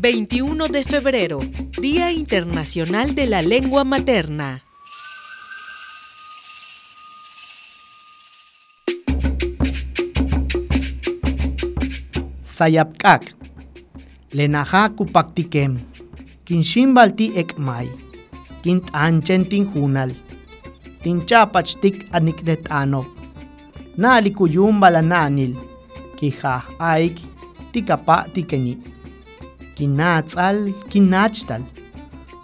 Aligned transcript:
21 0.00 0.68
de 0.68 0.82
febrero, 0.82 1.40
Día 1.78 2.10
Internacional 2.10 3.14
de 3.14 3.26
la 3.26 3.42
Lengua 3.42 3.84
Materna. 3.84 4.62
Sayapkak. 12.40 13.34
Lenaja 14.32 14.88
kupaktikem. 14.88 15.76
Kinshimbalti 16.46 17.36
ekmay. 17.36 17.88
Kint 18.62 18.88
anchen 18.92 19.44
tinjunal. 19.44 20.14
Tinchapachtik 21.02 22.08
aniknetanok. 22.12 23.04
Nalikuyum 23.96 24.80
balananil. 24.80 25.58
Kija 26.16 26.62
aik 26.78 27.20
tikapa 27.72 28.24
tikeni. 28.32 28.89
Kinatzal 29.80 30.72
kinachtal. 30.92 31.62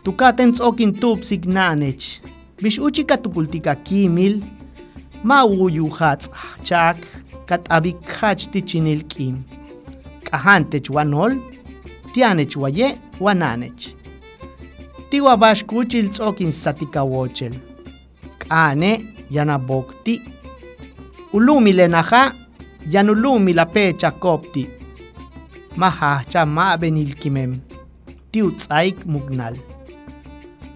Tukaten 0.04 0.52
tzokin 0.52 0.94
tup 0.94 1.22
signanech. 1.22 2.20
Bish 2.62 2.78
uchika 2.78 3.16
tupultika 3.16 3.74
kimil. 3.74 4.42
Mauyu 5.24 5.88
hatz 5.88 6.30
chak 6.64 6.96
katabik 7.46 8.08
hach 8.20 8.48
tichinil 8.50 9.02
kim. 9.02 9.44
Kahantech 10.30 10.90
wanol. 10.90 11.36
Tianech 12.14 12.56
waye 12.56 12.98
wananech. 13.20 13.94
Tiwa 15.10 15.36
bash 15.36 15.64
kuchil 15.64 16.08
tzokin 16.08 16.52
satikawochel. 16.52 17.52
Kane 18.38 19.14
yanabokti. 19.30 20.22
Ulumi 21.32 21.72
lenaja 21.72 22.32
yanulumi 22.90 23.52
la 23.52 23.66
pecha 23.66 24.10
kopti. 24.10 24.66
Mahacha 25.76 26.46
ma 26.46 26.76
benilkimem. 26.80 27.52
Tiu 28.32 28.50
tzaik 28.56 29.04
mugnal. 29.06 29.54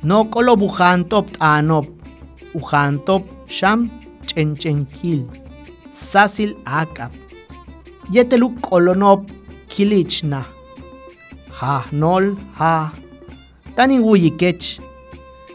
No 0.02 0.24
kolo 0.24 0.56
bujantop 0.56 1.28
anop. 1.40 1.86
Ujantop 2.54 3.24
sham 3.48 3.88
chenchenkil. 4.26 5.24
Sasil 5.90 6.54
akap. 6.64 7.12
Yeteluk 8.12 8.60
kolonop 8.60 9.30
kilichna. 9.68 10.44
Ha 11.58 11.84
nol 11.92 12.36
ha. 12.58 12.92
Tanin 13.76 14.02
wuyikech. 14.02 14.80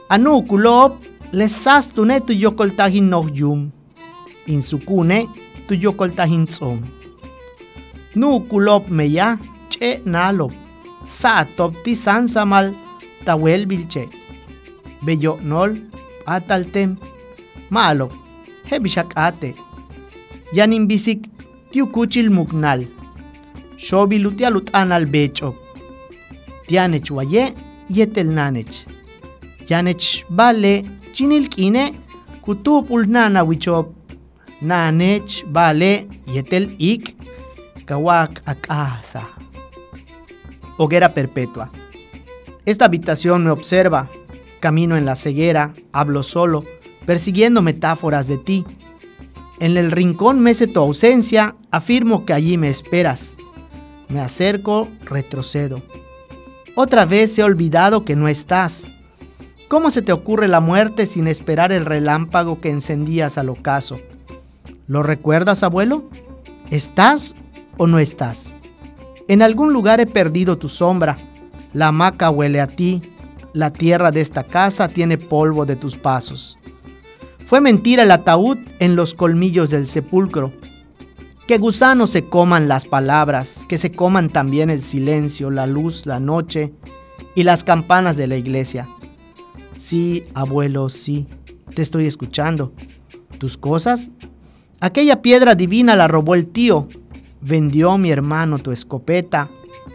Anu 0.10 0.42
kulop 0.50 0.94
lesas 1.34 1.88
tune 1.94 2.20
tu 2.26 2.34
yokoltahin 2.34 3.10
noh 3.10 3.28
yum. 3.34 3.72
Insukune 4.48 5.28
tu 5.68 5.74
yokoltahin 5.76 6.46
tsom. 6.48 6.82
Nu 8.16 8.40
kulop 8.50 8.90
meya 8.90 9.38
che 9.70 10.02
nalop. 10.06 10.54
Sa 11.06 11.46
top 11.56 11.84
ti 11.84 11.96
sansamal 11.96 12.74
tawel 13.26 13.66
bilche. 13.66 14.08
Beyo 15.06 15.40
nol 15.44 15.72
ataltem. 16.26 16.98
Malop. 17.70 18.14
Hebishak 18.70 19.12
ate. 19.16 19.54
Yanin 20.54 20.88
bisik 20.88 21.22
tiu 21.72 21.88
kuchil 21.88 22.30
mugnal. 22.30 22.82
Shobilutialut 23.78 24.70
anal 24.74 25.06
bechop. 25.06 25.56
Tianech 26.68 27.12
waye 27.12 27.54
yetel 27.90 28.30
nanech. 28.38 28.86
Yanech 29.70 30.26
vale 30.30 30.84
chinilkine 31.14 31.94
kutupul 32.42 33.06
nana 33.08 33.44
wichop. 33.44 33.88
Nanech 34.62 35.44
vale 35.52 36.08
yetel 36.34 36.70
ik 36.80 37.16
kawak 37.86 38.42
akasa. 38.46 39.30
Hoguera 40.78 41.14
perpetua. 41.14 41.72
Esta 42.66 42.86
habitación 42.86 43.44
me 43.44 43.52
observa. 43.52 44.10
Camino 44.60 44.98
en 44.98 45.06
la 45.06 45.16
ceguera, 45.16 45.74
hablo 45.94 46.24
solo, 46.24 46.66
persiguiendo 47.06 47.62
metáforas 47.62 48.28
de 48.28 48.38
ti. 48.38 48.66
En 49.60 49.78
el 49.78 49.92
rincón 49.92 50.40
mece 50.40 50.68
tu 50.68 50.80
ausencia, 50.80 51.56
afirmo 51.72 52.26
que 52.26 52.34
allí 52.34 52.58
me 52.58 52.70
esperas. 52.70 53.38
Me 54.10 54.20
acerco, 54.20 54.90
retrocedo. 55.04 55.82
Otra 56.76 57.06
vez 57.06 57.38
he 57.38 57.44
olvidado 57.44 58.04
que 58.04 58.16
no 58.16 58.28
estás. 58.28 58.88
¿Cómo 59.68 59.92
se 59.92 60.02
te 60.02 60.12
ocurre 60.12 60.48
la 60.48 60.60
muerte 60.60 61.06
sin 61.06 61.28
esperar 61.28 61.72
el 61.72 61.86
relámpago 61.86 62.60
que 62.60 62.70
encendías 62.70 63.38
al 63.38 63.50
ocaso? 63.50 63.98
¿Lo 64.88 65.04
recuerdas, 65.04 65.64
abuelo? 65.64 66.10
¿Estás 66.70 67.36
o 67.78 67.88
no 67.88 68.00
estás? 68.00 68.56
En 69.28 69.42
algún 69.42 69.74
lugar 69.74 70.00
he 70.00 70.06
perdido 70.06 70.58
tu 70.58 70.70
sombra. 70.70 71.18
La 71.74 71.88
hamaca 71.88 72.30
huele 72.30 72.62
a 72.62 72.68
ti. 72.68 73.02
La 73.54 73.72
tierra 73.72 74.12
de 74.12 74.22
esta 74.22 74.44
casa 74.44 74.88
tiene 74.88 75.18
polvo 75.18 75.66
de 75.66 75.76
tus 75.76 75.96
pasos. 75.96 76.58
Fue 77.46 77.62
mentira 77.62 78.04
el 78.04 78.12
ataúd 78.12 78.58
en 78.80 78.96
los 78.96 79.14
colmillos 79.14 79.70
del 79.70 79.88
sepulcro. 79.88 80.52
Que 81.48 81.58
gusanos 81.60 82.10
se 82.10 82.26
coman 82.26 82.68
las 82.68 82.86
palabras, 82.86 83.66
que 83.70 83.78
se 83.78 83.92
coman 83.92 84.30
también 84.30 84.70
el 84.70 84.82
silencio, 84.82 85.52
la 85.52 85.68
luz, 85.68 86.06
la 86.06 86.20
noche 86.20 86.74
y 87.36 87.44
las 87.44 87.64
campanas 87.64 88.18
de 88.18 88.28
la 88.28 88.36
iglesia. 88.36 88.90
Sí, 89.78 90.24
abuelo, 90.34 90.90
sí, 90.90 91.28
te 91.76 91.82
estoy 91.82 92.08
escuchando. 92.08 92.74
¿Tus 93.38 93.58
cosas? 93.58 94.10
Aquella 94.80 95.22
piedra 95.22 95.54
divina 95.54 95.96
la 95.96 96.08
robó 96.08 96.34
el 96.34 96.48
tío. 96.48 96.88
Vendió 97.48 98.00
mi 98.00 98.10
hermano 98.10 98.58
tu 98.58 98.72
escopeta. 98.72 99.50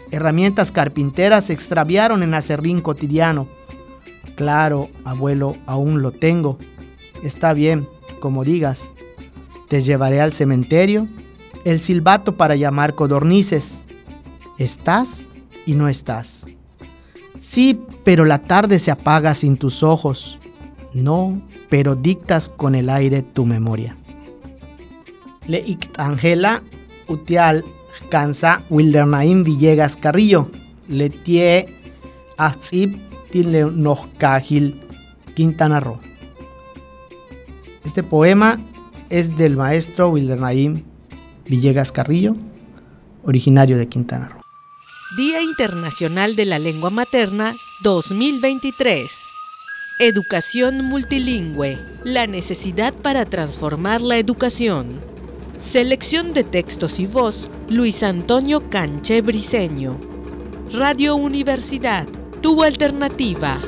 Herramientas 0.09 0.71
carpinteras 0.71 1.47
se 1.47 1.53
extraviaron 1.53 2.23
en 2.23 2.33
acerrín 2.33 2.79
cotidiano. 2.79 3.49
Claro, 4.35 4.89
abuelo, 5.03 5.57
aún 5.65 6.01
lo 6.01 6.13
tengo. 6.13 6.57
Está 7.23 7.51
bien, 7.53 7.89
como 8.21 8.45
digas. 8.45 8.89
Te 9.67 9.81
llevaré 9.81 10.21
al 10.21 10.31
cementerio, 10.31 11.09
el 11.65 11.81
silbato 11.81 12.37
para 12.37 12.55
llamar 12.55 12.95
codornices. 12.95 13.83
Estás 14.57 15.27
y 15.65 15.73
no 15.73 15.89
estás. 15.89 16.45
Sí, 17.37 17.81
pero 18.05 18.23
la 18.23 18.39
tarde 18.39 18.79
se 18.79 18.91
apaga 18.91 19.35
sin 19.35 19.57
tus 19.57 19.83
ojos. 19.83 20.39
No, 20.93 21.41
pero 21.69 21.95
dictas 21.95 22.47
con 22.47 22.75
el 22.75 22.89
aire 22.89 23.23
tu 23.23 23.45
memoria. 23.45 23.97
Le 25.47 25.77
Angela 25.97 26.63
Utial 27.07 27.63
Cansa 28.09 28.63
Wildernaim 28.69 29.43
Villegas 29.43 29.95
Carrillo. 29.95 30.49
Le 30.87 31.09
tie 31.09 31.65
Azib 32.37 32.97
Tilenochcajil 33.31 34.79
Quintana 35.33 35.79
Roo. 35.79 35.99
Este 37.83 38.03
poema 38.03 38.59
es 39.09 39.37
del 39.37 39.57
maestro 39.57 40.09
Wildernaim 40.09 40.83
Villegas 41.45 41.91
Carrillo, 41.91 42.35
originario 43.23 43.77
de 43.77 43.87
Quintana 43.87 44.29
Roo. 44.29 44.41
Día 45.17 45.41
Internacional 45.41 46.35
de 46.35 46.45
la 46.45 46.57
Lengua 46.57 46.89
Materna 46.89 47.51
2023. 47.83 49.31
Educación 49.99 50.85
multilingüe. 50.85 51.77
La 52.05 52.27
necesidad 52.27 52.93
para 52.93 53.25
transformar 53.25 54.01
la 54.01 54.17
educación. 54.17 55.10
Selección 55.61 56.33
de 56.33 56.43
textos 56.43 56.99
y 56.99 57.05
voz, 57.05 57.47
Luis 57.69 58.01
Antonio 58.01 58.67
Canche 58.71 59.21
Briceño. 59.21 59.95
Radio 60.73 61.15
Universidad, 61.15 62.07
tu 62.41 62.63
alternativa. 62.63 63.61